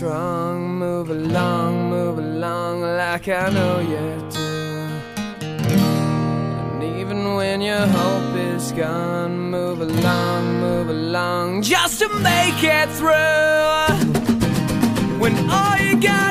[0.00, 0.78] strong.
[0.78, 4.50] Move along, move along like I know you do.
[6.72, 12.88] And even when your hope is gone, move along, move along just to make it
[12.98, 13.90] through.
[15.20, 16.29] When all you got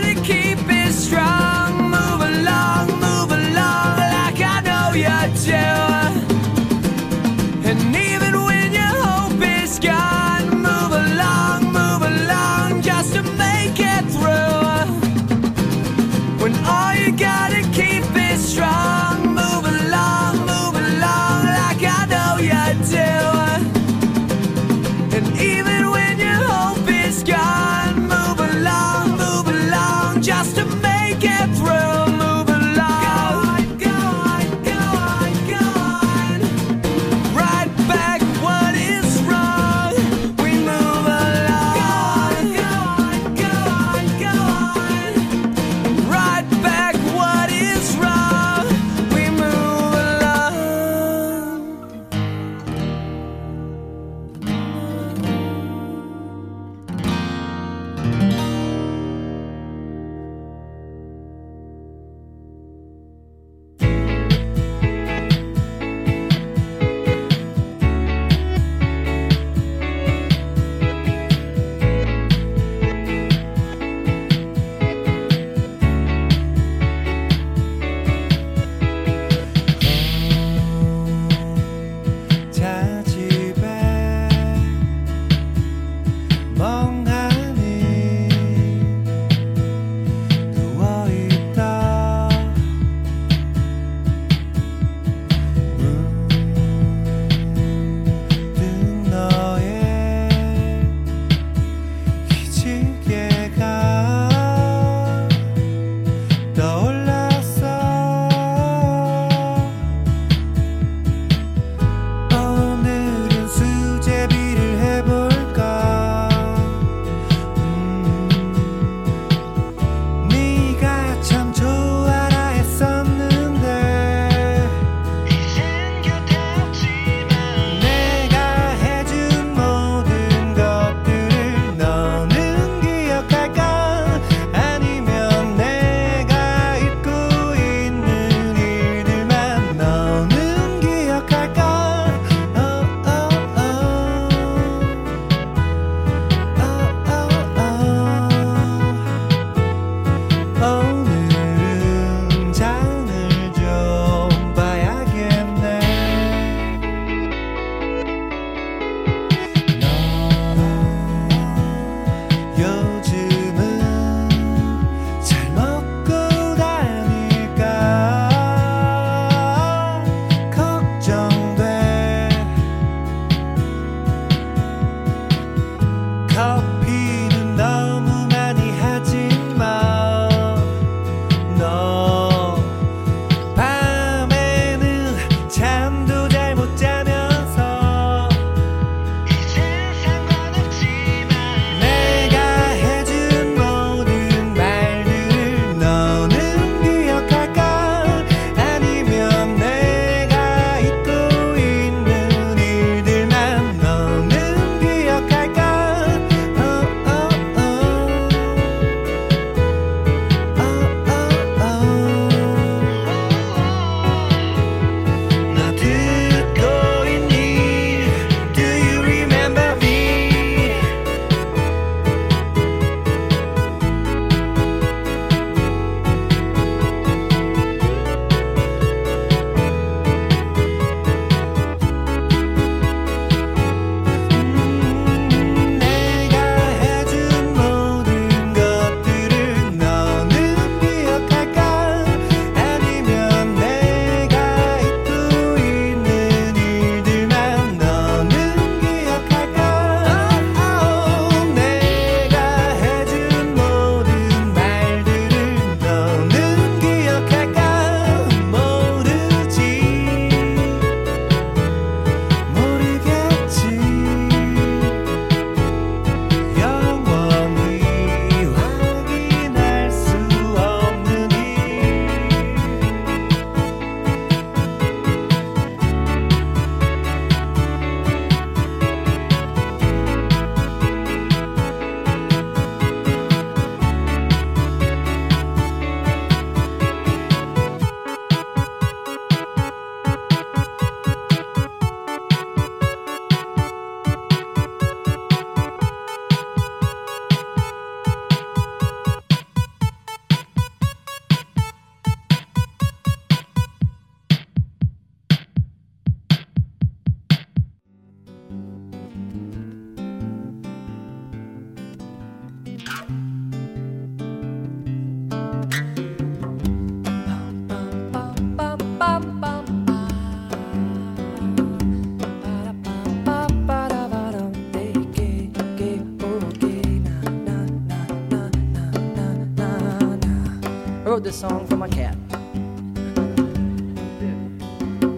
[331.19, 332.15] wrote this song for my cat.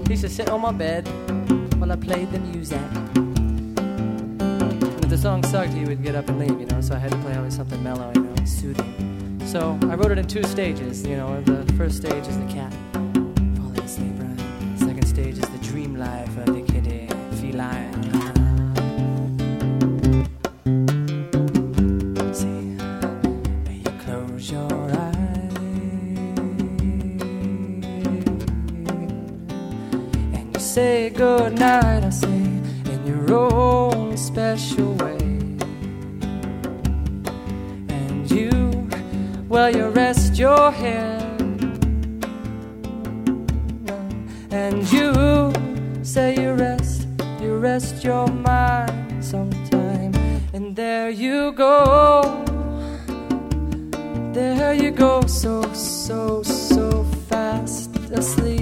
[0.08, 1.08] He used to sit on my bed
[1.78, 2.82] while I played the music.
[3.16, 6.98] And if the song sucked, he would get up and leave, you know, so I
[6.98, 9.40] had to play always something mellow, you know, soothing.
[9.46, 12.74] So I wrote it in two stages, you know, the first stage is the cat
[30.72, 32.02] say good night.
[32.02, 32.30] I say
[32.94, 35.18] in your own special way,
[37.90, 38.88] and you,
[39.50, 41.42] well, you rest your head,
[44.50, 45.52] and you
[46.04, 47.06] say you rest,
[47.42, 50.14] you rest your mind sometime,
[50.54, 52.22] and there you go.
[54.32, 58.61] There you go, so, so, so fast asleep.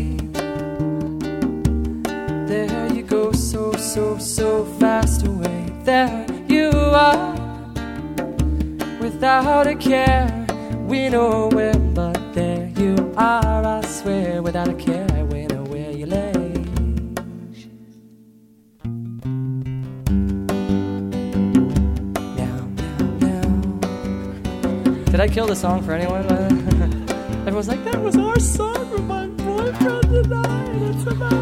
[4.39, 5.65] So, fast away.
[5.83, 7.33] There you are,
[9.01, 10.27] without a care.
[10.87, 15.25] We know where, but there you are, I swear, without a care.
[15.25, 16.31] We know where you lay.
[25.11, 26.23] Did I kill the song for anyone?
[27.45, 31.38] Everyone's like, that was our song for my boyfriend and I, it's about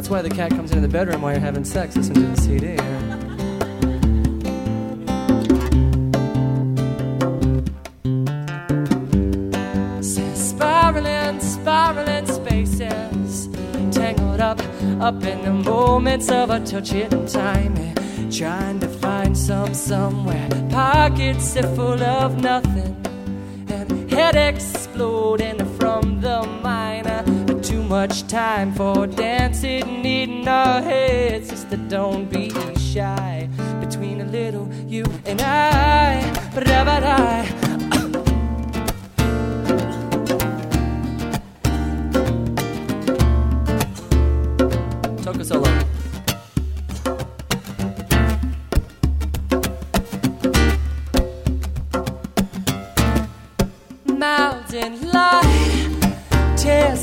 [0.00, 2.36] That's why the cat comes into the bedroom while you're having sex, listen to the
[2.38, 2.68] CD.
[2.68, 3.10] yeah.
[10.32, 13.48] Spiraling, spiraling spaces,
[13.94, 14.58] tangled up,
[15.02, 17.94] up in the moments of a touching time, eh,
[18.30, 20.48] trying to find some somewhere.
[20.70, 22.96] Pockets full of nothing,
[23.68, 27.09] and head exploding from the mind.
[27.90, 31.48] Much time for dancing, needing our heads.
[31.48, 33.48] Sister, don't be shy
[33.80, 36.22] between a little you and I.
[36.54, 36.68] But
[37.02, 37.69] I.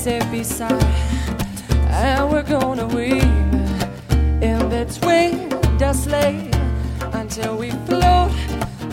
[0.07, 0.83] it beside,
[1.89, 3.23] and we're gonna weave
[4.41, 6.49] in between the sleigh
[7.13, 8.31] until we float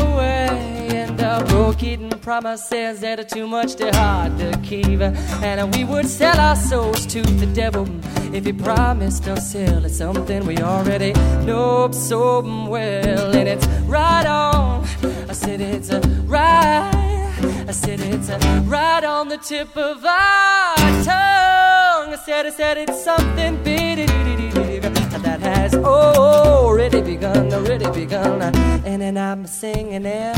[0.00, 0.73] away.
[0.94, 6.06] And the broken promises that are too much too hard to keep, and we would
[6.06, 7.87] sell our souls to the devil
[8.33, 9.85] if he promised us hell.
[9.85, 11.12] It's something we already
[11.44, 14.85] know so well, and it's right on.
[15.28, 15.90] I said it's
[16.26, 16.90] right.
[17.68, 18.28] I said it's
[18.66, 20.53] right on the tip of our
[21.04, 22.12] tongue.
[22.12, 24.06] I said I said it's something big
[25.22, 28.42] that has already begun, already begun,
[28.84, 30.36] and then I'm singing it.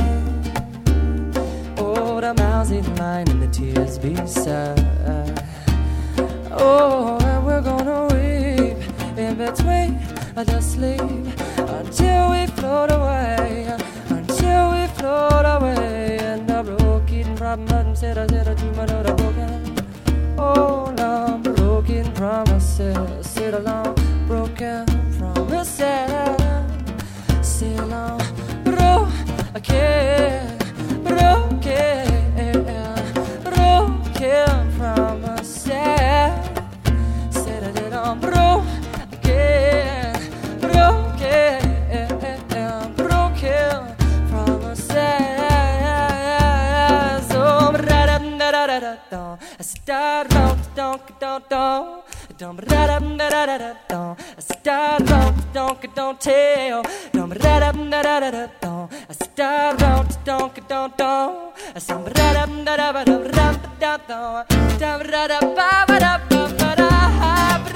[1.79, 4.79] Oh, the mouse in line and the tears beside.
[6.53, 8.79] Oh, and we're gonna weep
[9.19, 9.99] in between
[10.35, 13.67] the sleep until we float away,
[14.09, 16.19] until we float away.
[16.21, 19.66] And the broken promises, said I said I my the broken
[20.39, 23.95] all our broken promises, sit alone,
[24.27, 24.87] broken
[25.19, 25.79] promises,
[27.43, 28.21] sit along,
[28.65, 30.56] broken.
[51.39, 52.05] Donk, donk.
[52.39, 54.17] Dum da da da da da da da.
[54.39, 56.83] Start round, donk, donk, tail.
[57.13, 58.89] Dum da da da da da da da.
[59.11, 61.57] Start round, donk, donk, donk.
[61.79, 64.45] Some da da da da da da da da da.
[64.79, 66.91] Dum da da ba ba da ba ba da.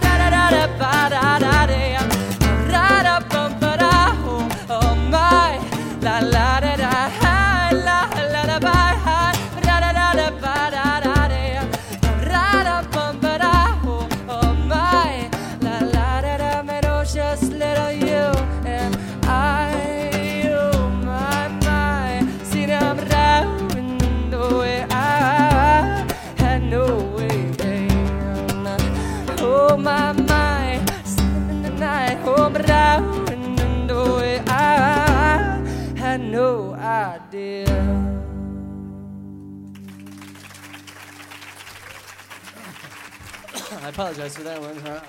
[0.02, 2.02] Ba da da da ba da da da.
[2.72, 3.92] Ra da ba ba da.
[4.24, 5.52] Oh, oh my.
[6.02, 6.92] La la da da.
[7.20, 7.98] Hi, la
[8.32, 8.89] la da ba.
[37.00, 37.64] I.
[43.82, 44.76] I apologize for that one.
[44.80, 45.00] Huh?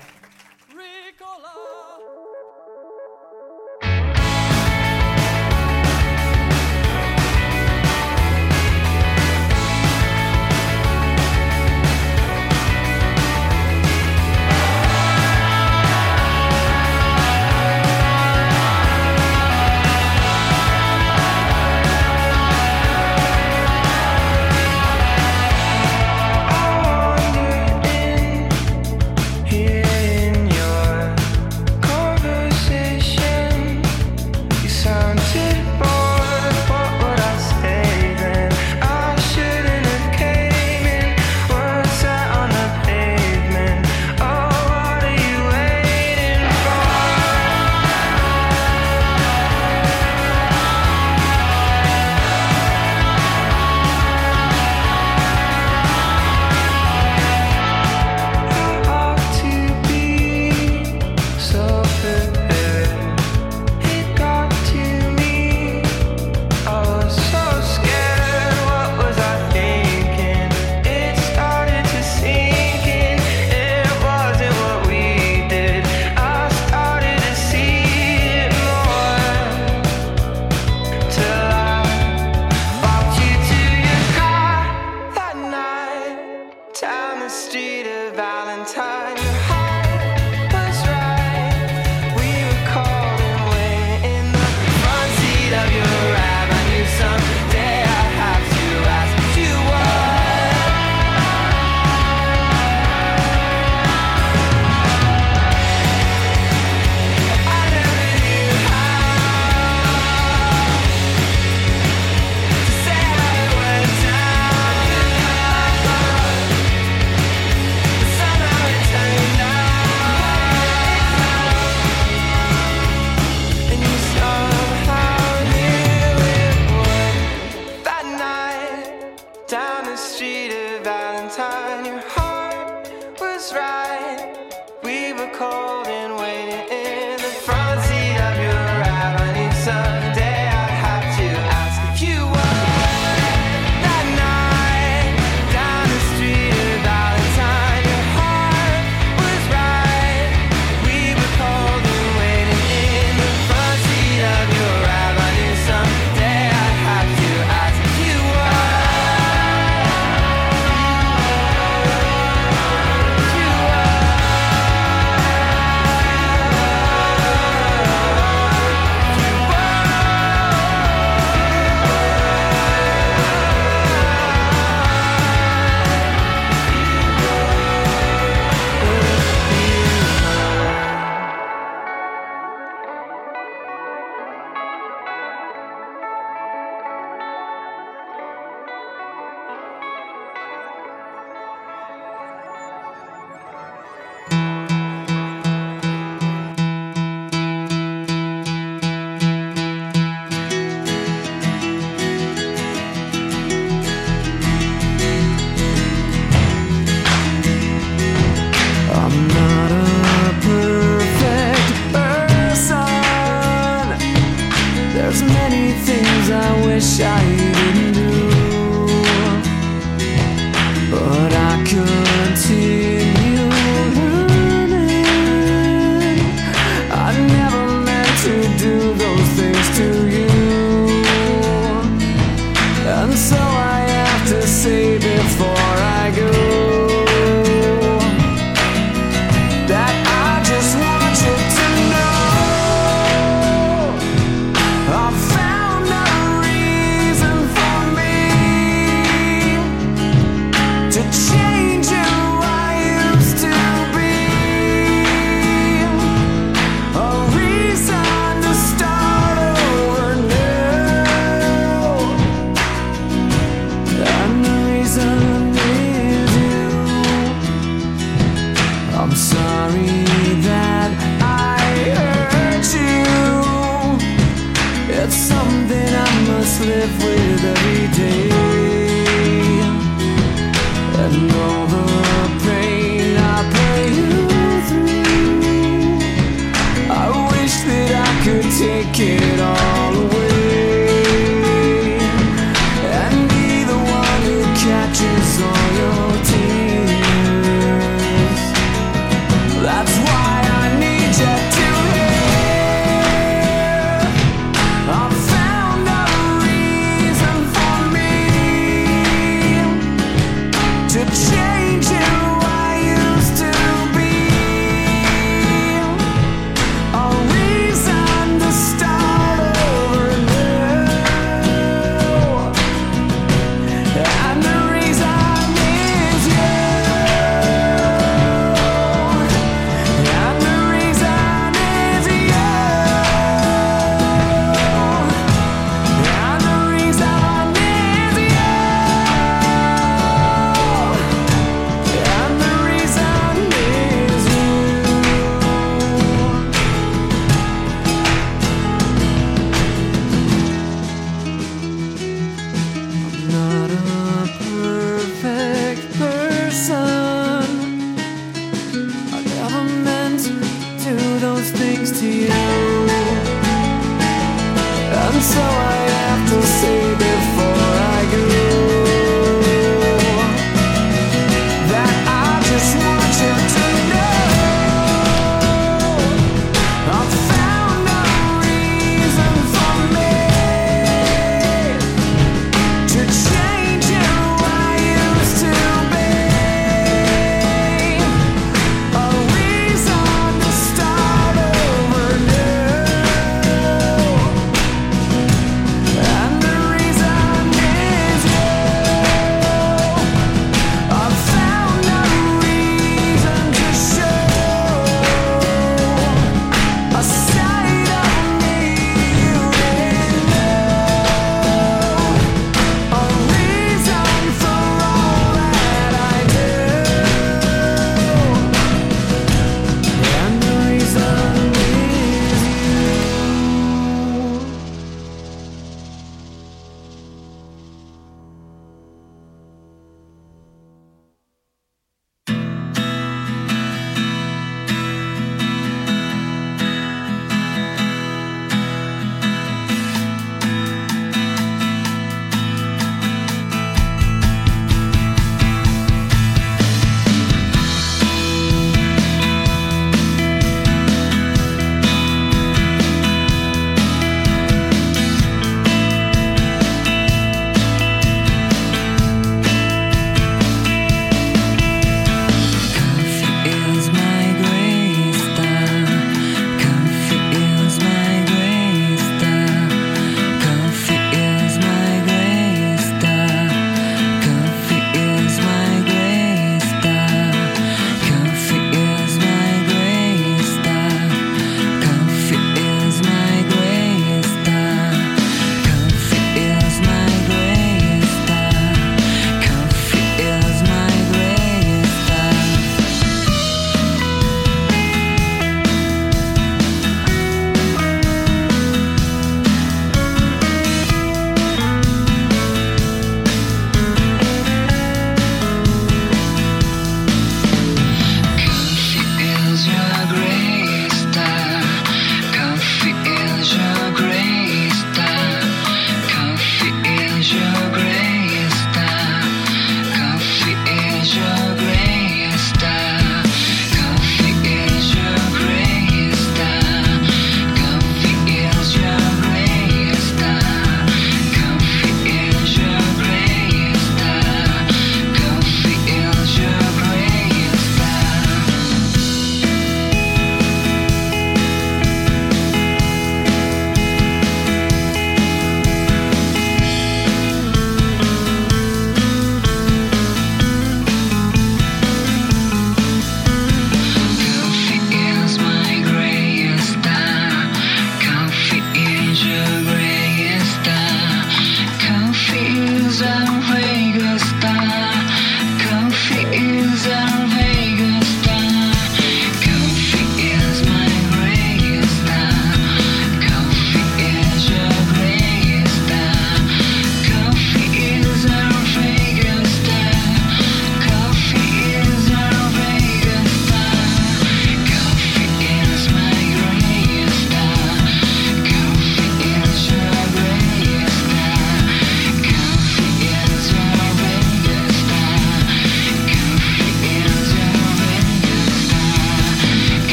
[87.32, 88.48] Take of all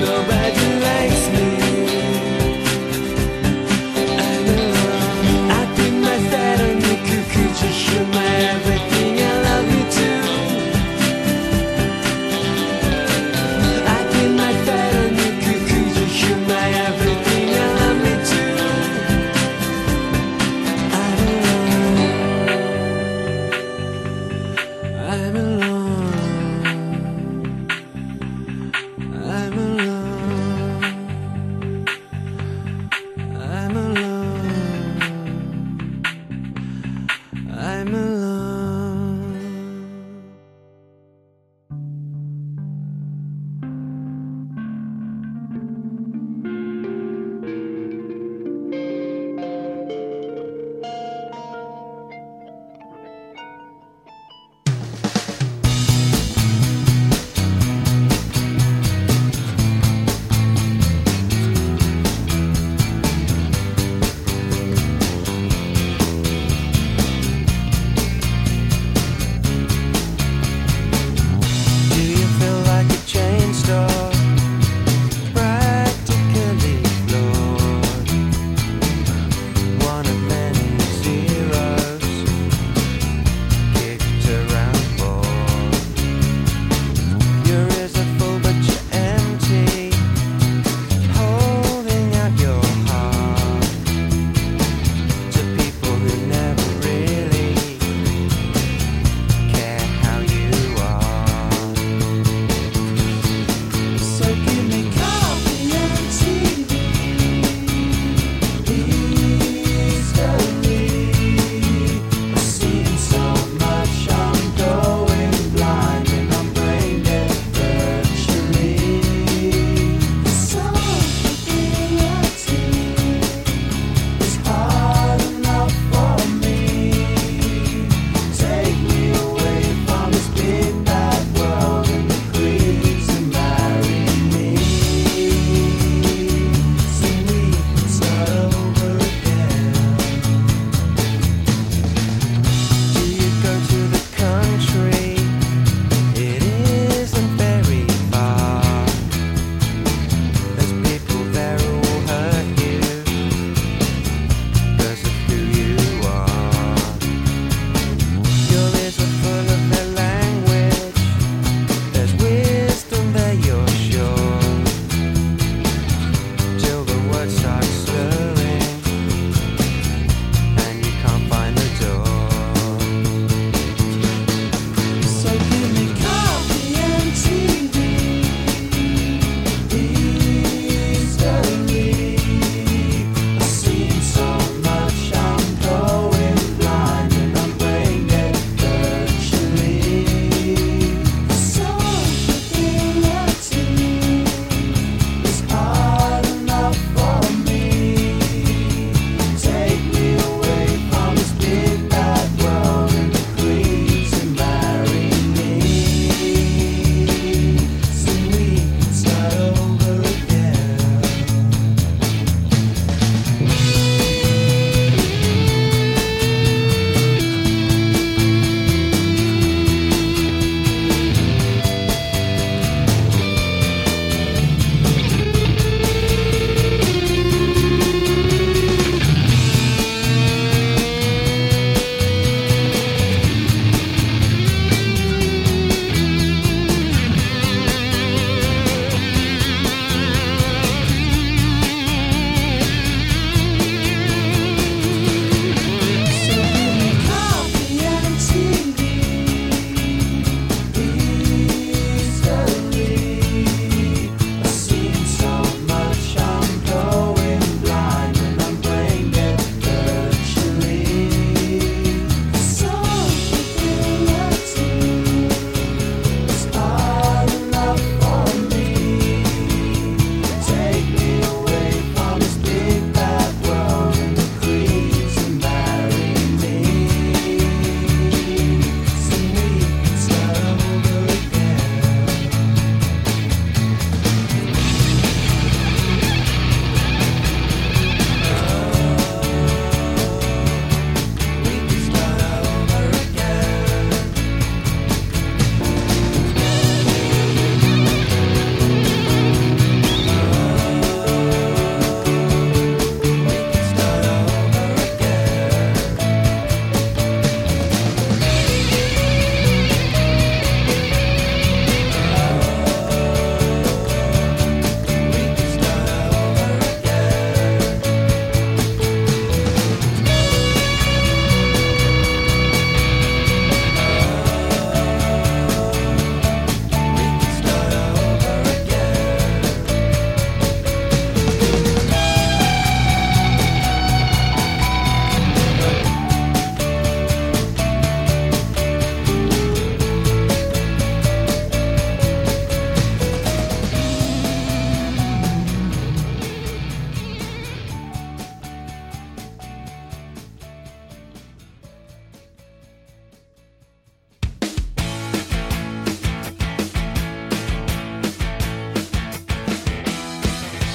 [0.00, 0.37] Likes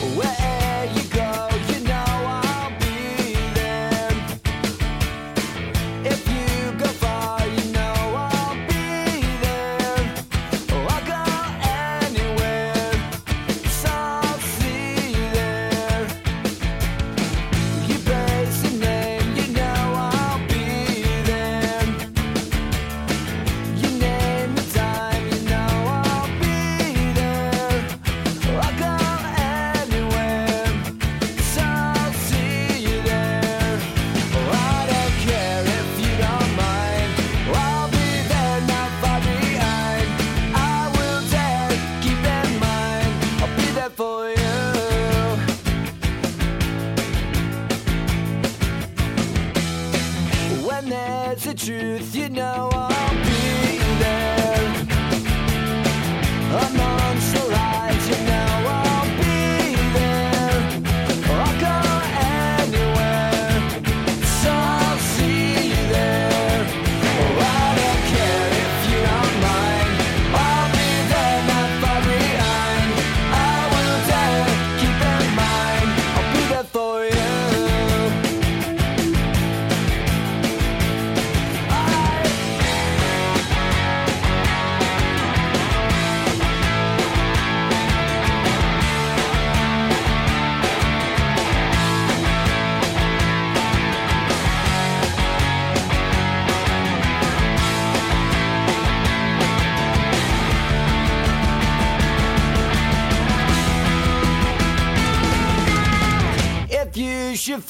[0.04, 0.43] away.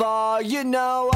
[0.04, 1.13] You know